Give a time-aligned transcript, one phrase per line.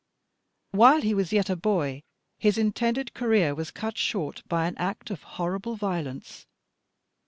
[0.71, 2.01] While he was yet a boy,
[2.39, 6.47] his intended career was cut short by an act of horrible violence.